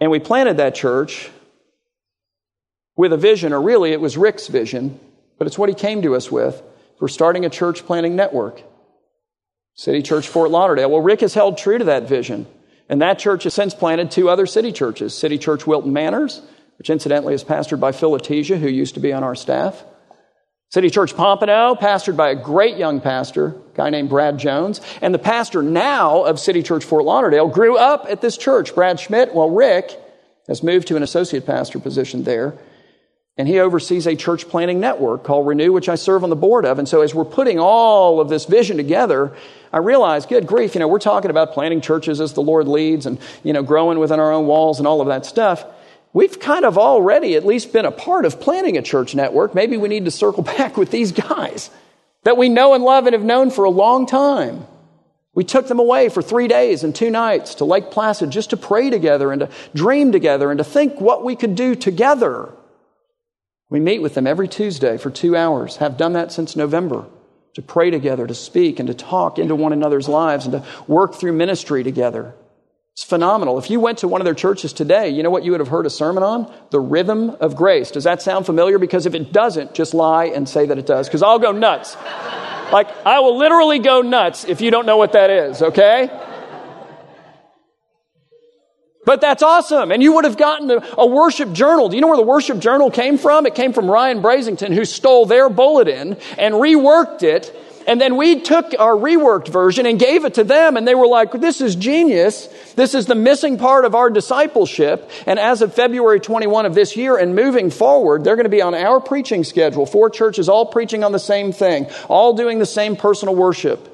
[0.00, 1.30] And we planted that church
[2.96, 4.98] with a vision, or really it was Rick's vision,
[5.38, 6.62] but it's what he came to us with
[6.98, 8.62] for starting a church planting network.
[9.74, 10.90] City Church Fort Lauderdale.
[10.90, 12.46] Well, Rick has held true to that vision.
[12.88, 16.42] And that church has since planted two other city churches City Church Wilton Manors,
[16.78, 19.84] which incidentally is pastored by Phil Letitia, who used to be on our staff.
[20.70, 24.82] City Church Pompano, pastored by a great young pastor, guy named Brad Jones.
[25.00, 29.00] And the pastor now of City Church Fort Lauderdale grew up at this church, Brad
[29.00, 29.34] Schmidt.
[29.34, 29.98] Well, Rick
[30.46, 32.58] has moved to an associate pastor position there.
[33.38, 36.66] And he oversees a church planting network called Renew, which I serve on the board
[36.66, 36.78] of.
[36.78, 39.34] And so as we're putting all of this vision together,
[39.72, 43.06] I realize, good grief, you know, we're talking about planting churches as the Lord leads
[43.06, 45.64] and, you know, growing within our own walls and all of that stuff
[46.12, 49.54] we've kind of already at least been a part of planning a church network.
[49.54, 51.70] Maybe we need to circle back with these guys
[52.24, 54.66] that we know and love and have known for a long time.
[55.34, 58.56] We took them away for three days and two nights to Lake Placid just to
[58.56, 62.52] pray together and to dream together and to think what we could do together.
[63.70, 67.06] We meet with them every Tuesday for two hours, have done that since November,
[67.54, 71.14] to pray together, to speak and to talk into one another's lives and to work
[71.14, 72.34] through ministry together.
[72.98, 73.58] It's phenomenal.
[73.58, 75.68] If you went to one of their churches today, you know what you would have
[75.68, 76.52] heard a sermon on?
[76.70, 77.92] The rhythm of grace.
[77.92, 78.76] Does that sound familiar?
[78.80, 81.96] Because if it doesn't, just lie and say that it does, because I'll go nuts.
[82.72, 86.10] like, I will literally go nuts if you don't know what that is, okay?
[89.06, 89.92] But that's awesome.
[89.92, 91.88] And you would have gotten a, a, worship journal.
[91.88, 93.46] Do you know where the worship journal came from?
[93.46, 97.54] It came from Ryan Brasington, who stole their bulletin and reworked it
[97.88, 101.06] and then we took our reworked version and gave it to them, and they were
[101.06, 102.46] like, This is genius.
[102.76, 105.10] This is the missing part of our discipleship.
[105.24, 108.60] And as of February 21 of this year and moving forward, they're going to be
[108.60, 109.86] on our preaching schedule.
[109.86, 113.88] Four churches all preaching on the same thing, all doing the same personal worship.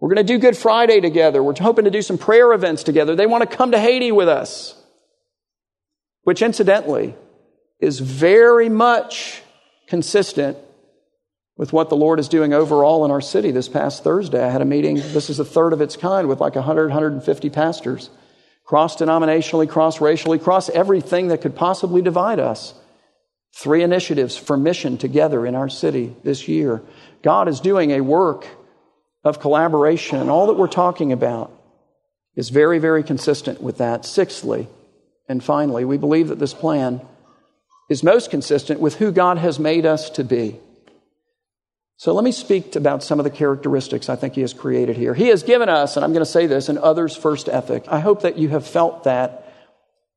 [0.00, 1.40] We're going to do Good Friday together.
[1.40, 3.14] We're hoping to do some prayer events together.
[3.14, 4.74] They want to come to Haiti with us,
[6.24, 7.14] which incidentally
[7.78, 9.40] is very much
[9.86, 10.58] consistent
[11.56, 13.50] with what the Lord is doing overall in our city.
[13.50, 14.96] This past Thursday, I had a meeting.
[14.96, 18.10] This is the third of its kind with like 100, 150 pastors,
[18.64, 22.74] cross denominationally, cross racially, cross everything that could possibly divide us.
[23.52, 26.82] Three initiatives for mission together in our city this year.
[27.22, 28.48] God is doing a work
[29.22, 31.52] of collaboration, and all that we're talking about
[32.34, 34.04] is very, very consistent with that.
[34.04, 34.66] Sixthly,
[35.28, 37.00] and finally, we believe that this plan
[37.88, 40.58] is most consistent with who God has made us to be.
[41.96, 45.14] So let me speak about some of the characteristics I think he has created here.
[45.14, 47.84] He has given us, and I'm going to say this, an others first ethic.
[47.88, 49.40] I hope that you have felt that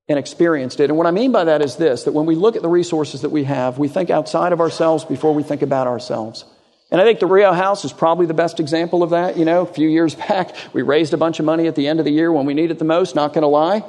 [0.10, 0.90] and experienced it.
[0.90, 3.22] And what I mean by that is this that when we look at the resources
[3.22, 6.46] that we have, we think outside of ourselves before we think about ourselves.
[6.90, 9.38] And I think the Rio House is probably the best example of that.
[9.38, 12.00] You know, a few years back, we raised a bunch of money at the end
[12.00, 13.84] of the year when we needed it the most, not going to lie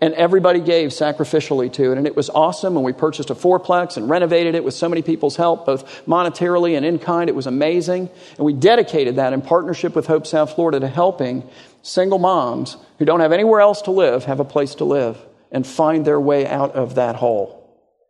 [0.00, 1.98] and everybody gave sacrificially to it.
[1.98, 2.76] And it was awesome.
[2.76, 6.76] And we purchased a fourplex and renovated it with so many people's help, both monetarily
[6.76, 7.28] and in kind.
[7.28, 8.08] It was amazing.
[8.36, 11.48] And we dedicated that in partnership with Hope South Florida to helping
[11.82, 15.18] single moms who don't have anywhere else to live have a place to live
[15.50, 17.54] and find their way out of that hole.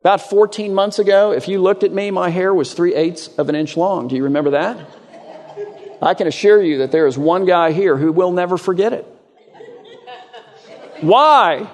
[0.01, 3.49] About 14 months ago, if you looked at me, my hair was three eighths of
[3.49, 4.09] an inch long.
[4.09, 4.79] Do you remember that?
[6.01, 9.07] I can assure you that there is one guy here who will never forget it.
[11.01, 11.71] Why?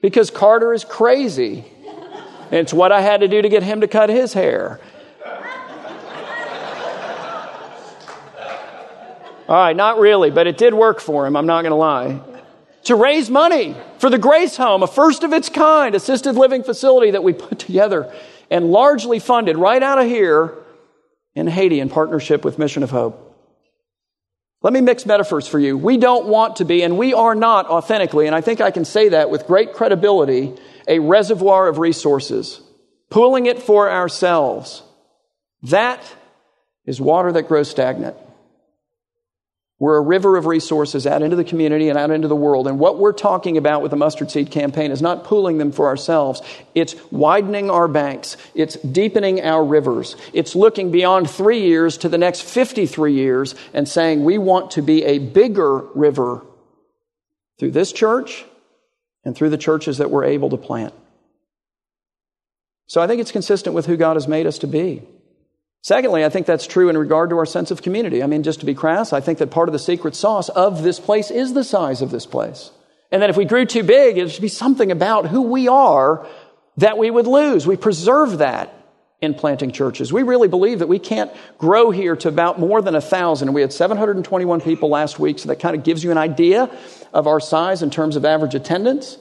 [0.00, 1.64] Because Carter is crazy.
[2.50, 4.80] And it's what I had to do to get him to cut his hair.
[9.48, 12.20] All right, not really, but it did work for him, I'm not going to lie.
[12.84, 17.12] To raise money for the Grace Home, a first of its kind assisted living facility
[17.12, 18.12] that we put together
[18.50, 20.54] and largely funded right out of here
[21.34, 23.27] in Haiti in partnership with Mission of Hope.
[24.68, 25.78] Let me mix metaphors for you.
[25.78, 28.84] We don't want to be, and we are not authentically, and I think I can
[28.84, 30.52] say that with great credibility,
[30.86, 32.60] a reservoir of resources,
[33.08, 34.82] pooling it for ourselves.
[35.62, 36.04] That
[36.84, 38.18] is water that grows stagnant.
[39.80, 42.66] We're a river of resources out into the community and out into the world.
[42.66, 45.86] And what we're talking about with the mustard seed campaign is not pooling them for
[45.86, 46.42] ourselves.
[46.74, 48.36] It's widening our banks.
[48.56, 50.16] It's deepening our rivers.
[50.32, 54.82] It's looking beyond three years to the next 53 years and saying we want to
[54.82, 56.44] be a bigger river
[57.60, 58.44] through this church
[59.24, 60.92] and through the churches that we're able to plant.
[62.88, 65.02] So I think it's consistent with who God has made us to be.
[65.82, 68.22] Secondly, I think that's true in regard to our sense of community.
[68.22, 70.82] I mean, just to be crass, I think that part of the secret sauce of
[70.82, 72.70] this place is the size of this place.
[73.10, 76.26] And that if we grew too big, it should be something about who we are
[76.76, 77.66] that we would lose.
[77.66, 78.74] We preserve that
[79.20, 80.12] in planting churches.
[80.12, 83.52] We really believe that we can't grow here to about more than a thousand.
[83.52, 86.70] We had 721 people last week, so that kind of gives you an idea
[87.12, 89.18] of our size in terms of average attendance.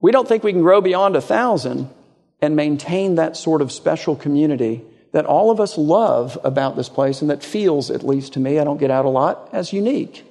[0.00, 1.90] We don't think we can grow beyond a thousand
[2.40, 4.82] and maintain that sort of special community
[5.12, 8.58] that all of us love about this place and that feels, at least to me,
[8.58, 10.24] I don't get out a lot, as unique.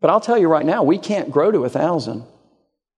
[0.00, 2.24] But I'll tell you right now, we can't grow to a thousand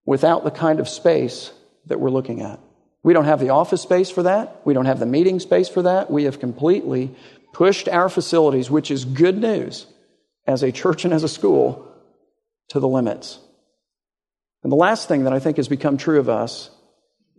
[0.04, 1.52] without the kind of space
[1.86, 2.60] that we're looking at.
[3.02, 4.60] We don't have the office space for that.
[4.64, 6.10] We don't have the meeting space for that.
[6.10, 7.14] We have completely
[7.52, 9.86] pushed our facilities, which is good news,
[10.46, 11.86] as a church and as a school,
[12.68, 13.38] to the limits.
[14.62, 16.70] And the last thing that I think has become true of us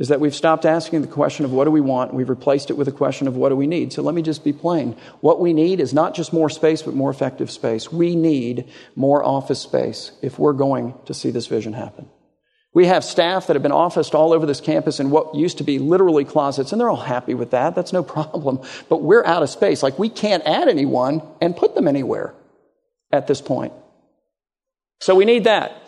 [0.02, 2.74] is that we've stopped asking the question of what do we want, we've replaced it
[2.74, 3.94] with a question of what do we need.
[3.94, 4.96] So let me just be plain.
[5.20, 7.92] What we need is not just more space, but more effective space.
[7.92, 12.10] We need more office space if we're going to see this vision happen.
[12.74, 15.64] We have staff that have been officed all over this campus in what used to
[15.64, 17.76] be literally closets, and they're all happy with that.
[17.76, 18.62] That's no problem.
[18.90, 19.84] But we're out of space.
[19.84, 22.34] Like we can't add anyone and put them anywhere
[23.12, 23.74] at this point.
[25.00, 25.80] So we need that.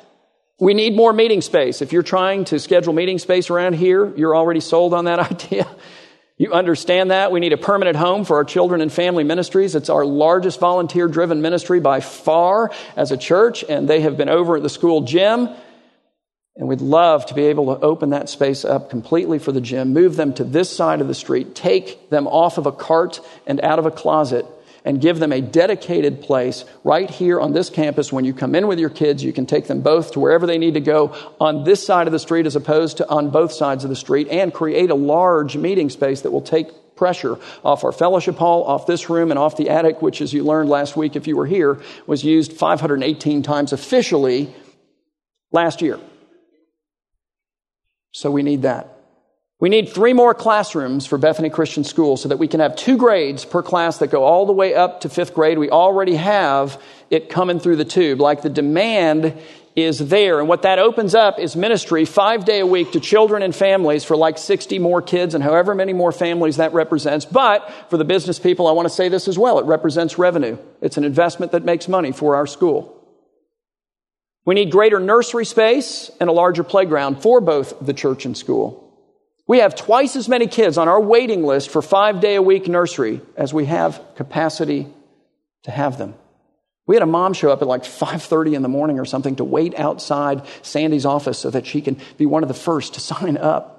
[0.59, 1.81] We need more meeting space.
[1.81, 5.67] If you're trying to schedule meeting space around here, you're already sold on that idea.
[6.37, 7.31] You understand that.
[7.31, 9.75] We need a permanent home for our children and family ministries.
[9.75, 14.29] It's our largest volunteer driven ministry by far as a church, and they have been
[14.29, 15.49] over at the school gym.
[16.55, 19.93] And we'd love to be able to open that space up completely for the gym,
[19.93, 23.59] move them to this side of the street, take them off of a cart and
[23.61, 24.45] out of a closet,
[24.85, 28.11] and give them a dedicated place right here on this campus.
[28.11, 30.57] When you come in with your kids, you can take them both to wherever they
[30.57, 33.83] need to go on this side of the street as opposed to on both sides
[33.83, 37.91] of the street and create a large meeting space that will take pressure off our
[37.91, 41.15] fellowship hall, off this room, and off the attic, which, as you learned last week
[41.15, 44.53] if you were here, was used 518 times officially
[45.51, 45.99] last year.
[48.11, 48.92] So we need that.
[49.63, 52.97] We need three more classrooms for Bethany Christian School so that we can have two
[52.97, 55.57] grades per class that go all the way up to fifth grade.
[55.57, 58.19] We already have it coming through the tube.
[58.19, 59.41] Like the demand
[59.77, 60.41] is there.
[60.41, 64.03] And what that opens up is ministry five day a week to children and families
[64.03, 67.23] for like 60 more kids and however many more families that represents.
[67.23, 69.59] But for the business people, I want to say this as well.
[69.59, 70.57] It represents revenue.
[70.81, 73.01] It's an investment that makes money for our school.
[74.43, 78.83] We need greater nursery space and a larger playground for both the church and school.
[79.45, 82.67] We have twice as many kids on our waiting list for five day a week
[82.67, 84.87] nursery as we have capacity
[85.63, 86.15] to have them.
[86.85, 89.43] We had a mom show up at like 5:30 in the morning or something to
[89.43, 93.37] wait outside Sandy's office so that she can be one of the first to sign
[93.37, 93.69] up.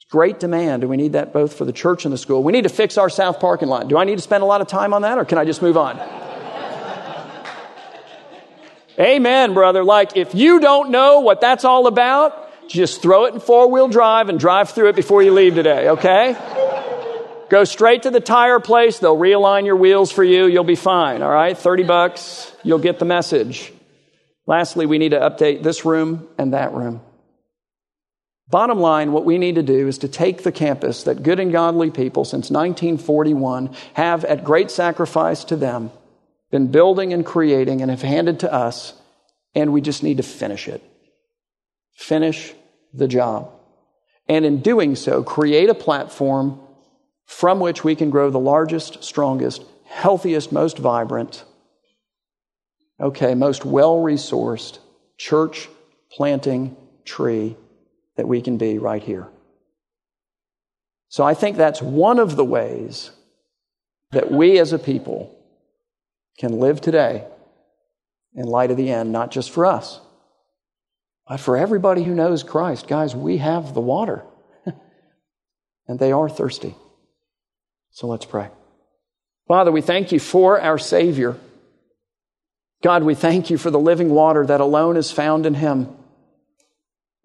[0.00, 2.42] It's great demand, and we need that both for the church and the school.
[2.42, 3.88] We need to fix our south parking lot.
[3.88, 5.62] Do I need to spend a lot of time on that or can I just
[5.62, 5.98] move on?
[8.98, 9.84] Amen, brother.
[9.84, 13.88] Like if you don't know what that's all about, just throw it in four wheel
[13.88, 16.36] drive and drive through it before you leave today, okay?
[17.48, 18.98] Go straight to the tire place.
[18.98, 20.46] They'll realign your wheels for you.
[20.46, 21.56] You'll be fine, all right?
[21.56, 22.52] 30 bucks.
[22.62, 23.72] You'll get the message.
[24.46, 27.00] Lastly, we need to update this room and that room.
[28.48, 31.52] Bottom line, what we need to do is to take the campus that good and
[31.52, 35.90] godly people since 1941 have, at great sacrifice to them,
[36.50, 38.94] been building and creating and have handed to us,
[39.54, 40.82] and we just need to finish it.
[41.94, 42.54] Finish
[42.92, 43.52] the job.
[44.28, 46.60] And in doing so, create a platform
[47.24, 51.44] from which we can grow the largest, strongest, healthiest, most vibrant,
[53.00, 54.78] okay, most well resourced
[55.16, 55.68] church
[56.10, 57.56] planting tree
[58.16, 59.28] that we can be right here.
[61.08, 63.10] So I think that's one of the ways
[64.10, 65.34] that we as a people
[66.38, 67.26] can live today
[68.34, 70.00] in light of the end, not just for us,
[71.28, 74.24] but for everybody who knows Christ, guys, we have the water.
[75.86, 76.74] and they are thirsty.
[77.90, 78.48] So let's pray.
[79.46, 81.36] Father, we thank you for our Savior.
[82.82, 85.94] God, we thank you for the living water that alone is found in Him.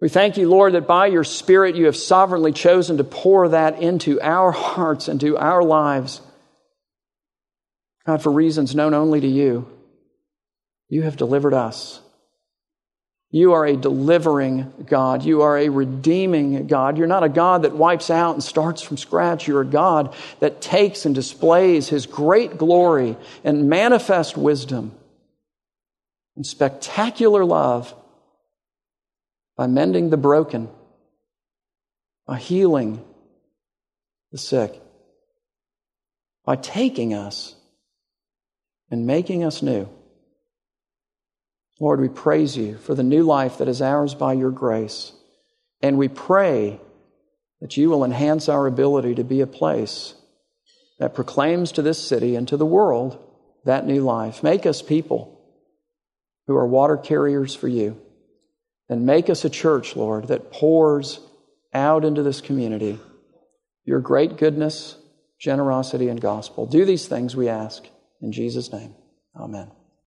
[0.02, 3.82] We thank you, Lord, that by your Spirit you have sovereignly chosen to pour that
[3.82, 6.20] into our hearts and to our lives.
[8.06, 9.70] God, for reasons known only to you,
[10.90, 12.02] you have delivered us.
[13.34, 15.24] You are a delivering God.
[15.24, 17.00] You are a redeeming God.
[17.00, 19.48] You're not a God that wipes out and starts from scratch.
[19.48, 24.92] You're a God that takes and displays His great glory and manifest wisdom
[26.36, 27.96] and spectacular love
[29.58, 30.70] by mending the broken,
[32.28, 33.04] by healing
[34.32, 34.80] the sick,
[36.46, 37.56] by taking us
[38.92, 39.90] and making us new.
[41.80, 45.12] Lord, we praise you for the new life that is ours by your grace.
[45.82, 46.80] And we pray
[47.62, 50.16] that you will enhance our ability to be a place
[51.00, 53.18] that proclaims to this city and to the world
[53.66, 54.44] that new life.
[54.44, 55.42] Make us people
[56.48, 58.00] who are water carriers for you.
[58.90, 61.20] And make us a church, Lord, that pours
[61.74, 63.00] out into this community
[63.86, 64.98] your great goodness,
[65.40, 66.66] generosity, and gospel.
[66.66, 67.84] Do these things, we ask.
[68.22, 68.94] In Jesus' name,
[69.36, 69.72] amen.